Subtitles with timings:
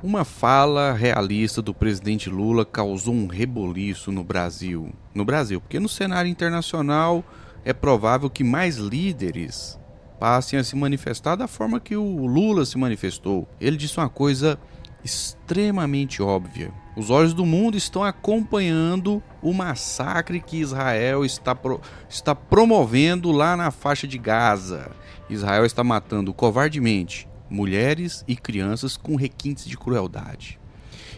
[0.00, 4.92] Uma fala realista do presidente Lula causou um reboliço no Brasil.
[5.12, 7.24] No Brasil, porque no cenário internacional
[7.64, 9.76] é provável que mais líderes
[10.20, 13.48] passem a se manifestar da forma que o Lula se manifestou.
[13.60, 14.56] Ele disse uma coisa
[15.04, 16.72] extremamente óbvia.
[16.96, 23.56] Os olhos do mundo estão acompanhando o massacre que Israel está, pro, está promovendo lá
[23.56, 24.92] na faixa de Gaza.
[25.28, 30.58] Israel está matando covardemente mulheres e crianças com requintes de crueldade.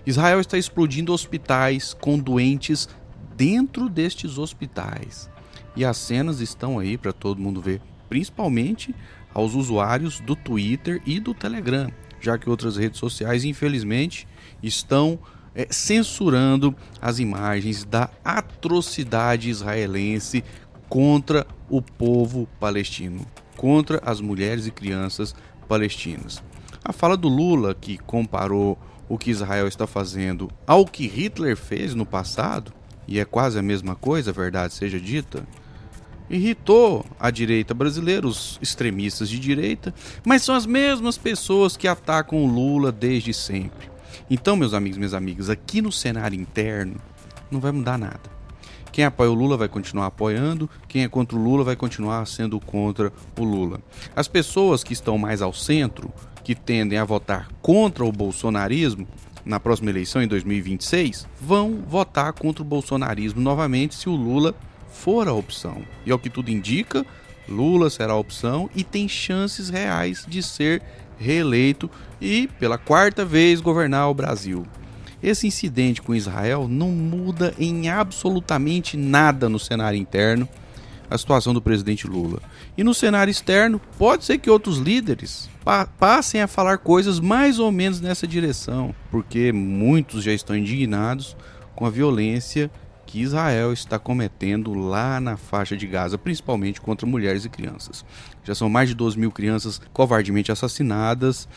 [0.07, 2.89] Israel está explodindo hospitais com doentes
[3.37, 5.31] dentro destes hospitais.
[5.77, 8.95] E as cenas estão aí para todo mundo ver, principalmente
[9.33, 14.27] aos usuários do Twitter e do Telegram, já que outras redes sociais, infelizmente,
[14.63, 15.19] estão
[15.55, 20.45] é, censurando as imagens da atrocidade israelense
[20.89, 23.25] contra o povo palestino,
[23.61, 25.35] contra as mulheres e crianças
[25.69, 26.43] palestinas.
[26.83, 31.95] A fala do Lula, que comparou o que Israel está fazendo ao que Hitler fez
[31.95, 32.73] no passado,
[33.07, 35.47] e é quase a mesma coisa, a verdade seja dita,
[36.31, 39.93] irritou a direita brasileira, os extremistas de direita,
[40.25, 43.91] mas são as mesmas pessoas que atacam o Lula desde sempre.
[44.31, 46.97] Então, meus amigos, minhas amigas, aqui no cenário interno
[47.51, 48.40] não vai mudar nada.
[49.01, 52.61] Quem apoia o Lula vai continuar apoiando, quem é contra o Lula vai continuar sendo
[52.61, 53.81] contra o Lula.
[54.15, 56.13] As pessoas que estão mais ao centro,
[56.45, 59.09] que tendem a votar contra o bolsonarismo
[59.43, 64.55] na próxima eleição em 2026, vão votar contra o bolsonarismo novamente se o Lula
[64.93, 65.83] for a opção.
[66.05, 67.07] E ao que tudo indica,
[67.49, 70.83] Lula será a opção e tem chances reais de ser
[71.19, 71.91] reeleito
[72.21, 74.67] e pela quarta vez governar o Brasil.
[75.23, 80.49] Esse incidente com Israel não muda em absolutamente nada no cenário interno
[81.11, 82.41] a situação do presidente Lula.
[82.79, 87.59] E no cenário externo, pode ser que outros líderes pa passem a falar coisas mais
[87.59, 91.37] ou menos nessa direção, porque muitos já estão indignados
[91.75, 92.71] com a violência
[93.05, 98.05] que Israel está cometendo lá na faixa de Gaza, principalmente contra mulheres e crianças.
[98.45, 101.49] Já são mais de 12 mil crianças covardemente assassinadas,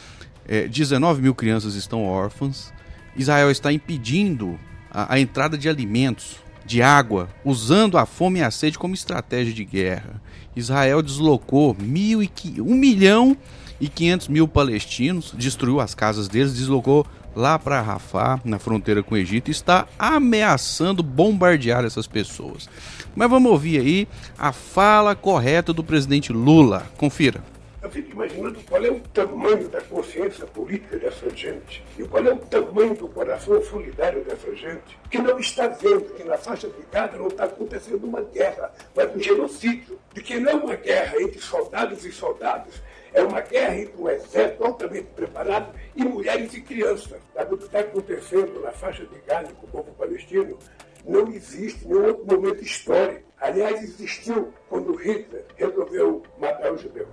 [0.48, 2.74] é, 19 mil crianças estão órfãs,
[3.16, 4.60] Israel está impedindo
[4.90, 9.54] a, a entrada de alimentos, de água, usando a fome e a sede como estratégia
[9.54, 10.22] de guerra.
[10.56, 13.36] Israel deslocou mil e, 1 milhão
[13.82, 19.16] e 500 mil palestinos, destruiu as casas deles, deslocou lá para Rafah, na fronteira com
[19.16, 22.70] o Egito, e está ameaçando bombardear essas pessoas.
[23.16, 24.08] Mas vamos ouvir aí
[24.38, 26.86] a fala correta do presidente Lula.
[26.98, 27.44] Confira.
[27.84, 32.32] Eu fico imaginando qual é o tamanho da consciência política dessa gente e qual é
[32.32, 36.82] o tamanho do coração solidário dessa gente que não está vendo que na faixa de
[36.90, 40.00] Gaza não está acontecendo uma guerra, mas um genocídio.
[40.14, 44.10] De que não é uma guerra entre soldados e soldados, é uma guerra entre um
[44.10, 47.20] exército altamente preparado e mulheres e crianças.
[47.34, 50.58] Sabe o que está acontecendo na faixa de Gaza com o povo palestino?
[51.06, 53.24] Não existe nenhum outro momento histórico.
[53.42, 57.10] Aliás, existiu quando Hitler resolveu matar os judeus.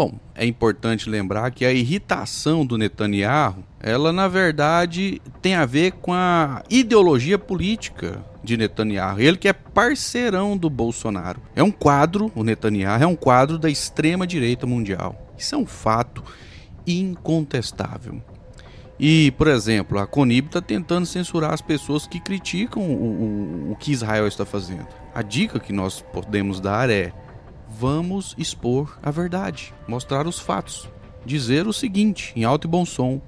[0.00, 5.92] Bom, é importante lembrar que a irritação do Netanyahu, ela na verdade tem a ver
[5.92, 9.20] com a ideologia política de Netanyahu.
[9.20, 11.42] Ele que é parceirão do Bolsonaro.
[11.54, 15.34] É um quadro, o Netanyahu é um quadro da extrema direita mundial.
[15.36, 16.24] Isso é um fato
[16.86, 18.22] incontestável.
[18.98, 23.76] E, por exemplo, a Conib está tentando censurar as pessoas que criticam o, o, o
[23.76, 24.88] que Israel está fazendo.
[25.14, 27.12] A dica que nós podemos dar é
[27.78, 30.88] vamos expor a verdade, mostrar os fatos,
[31.24, 33.20] dizer o seguinte, em alto e bom som: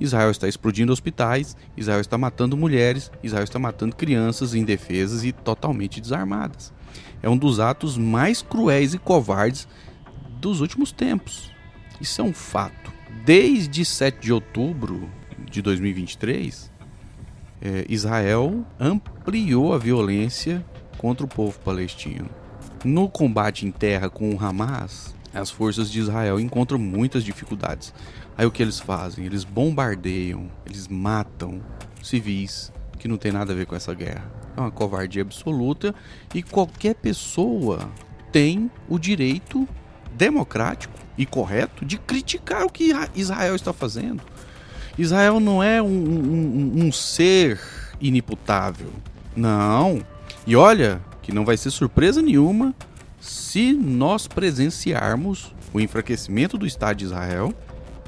[0.00, 6.00] Israel está explodindo hospitais, Israel está matando mulheres, Israel está matando crianças indefesas e totalmente
[6.00, 6.72] desarmadas.
[7.22, 9.66] É um dos atos mais cruéis e covardes
[10.40, 11.50] dos últimos tempos.
[12.00, 12.92] Isso é um fato.
[13.24, 15.10] Desde 7 de outubro
[15.50, 16.70] de 2023,
[17.60, 20.64] é, Israel ampliou a violência
[20.96, 22.30] contra o povo palestino.
[22.84, 27.92] No combate em terra com o Hamas, as forças de Israel encontram muitas dificuldades.
[28.36, 29.24] Aí o que eles fazem?
[29.24, 31.60] Eles bombardeiam, eles matam
[32.02, 34.30] civis que não tem nada a ver com essa guerra.
[34.56, 35.94] É uma covardia absoluta
[36.34, 37.88] e qualquer pessoa
[38.30, 39.68] tem o direito
[40.16, 44.22] democrático e correto de criticar o que Israel está fazendo.
[44.96, 47.60] Israel não é um, um, um ser
[48.00, 48.92] inimputável.
[49.36, 50.00] Não.
[50.46, 52.74] E olha, que não vai ser surpresa nenhuma
[53.20, 57.52] se nós presenciarmos o enfraquecimento do Estado de Israel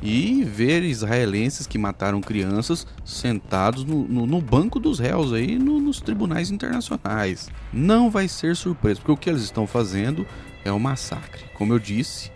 [0.03, 5.79] e ver israelenses que mataram crianças sentados no, no, no banco dos réus aí no,
[5.79, 7.51] nos tribunais internacionais.
[7.71, 10.27] Não vai ser surpresa, porque o que eles estão fazendo
[10.65, 11.45] é um massacre.
[11.53, 12.33] Como eu disse,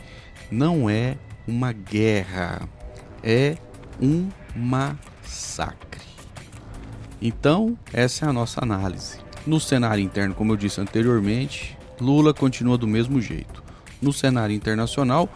[0.51, 1.17] não é
[1.49, 2.69] uma guerra,
[3.23, 3.57] é
[3.99, 6.03] um massacre massacre.
[7.21, 9.19] Então, essa é a nossa análise.
[9.46, 13.62] No cenário interno, como eu disse anteriormente, Lula continua do mesmo jeito.
[14.00, 15.29] No cenário internacional,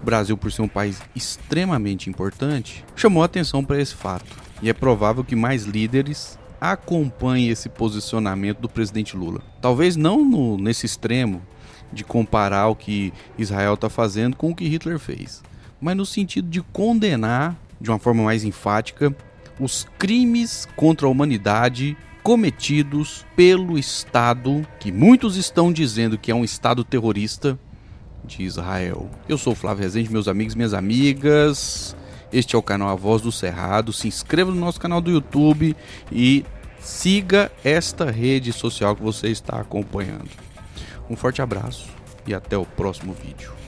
[0.00, 4.26] o Brasil, por ser um país extremamente importante, chamou atenção para esse fato.
[4.62, 9.42] E é provável que mais líderes acompanhem esse posicionamento do presidente Lula.
[9.60, 11.42] Talvez não no, nesse extremo
[11.92, 15.42] de comparar o que Israel está fazendo com o que Hitler fez,
[15.80, 19.14] mas no sentido de condenar de uma forma mais enfática
[19.58, 21.96] os crimes contra a humanidade
[22.28, 27.58] cometidos pelo Estado, que muitos estão dizendo que é um Estado terrorista,
[28.22, 29.08] de Israel.
[29.26, 31.96] Eu sou o Flávio Rezende, meus amigos minhas amigas.
[32.30, 33.94] Este é o canal A Voz do Cerrado.
[33.94, 35.74] Se inscreva no nosso canal do YouTube
[36.12, 36.44] e
[36.78, 40.28] siga esta rede social que você está acompanhando.
[41.08, 41.88] Um forte abraço
[42.26, 43.54] e até o próximo vídeo.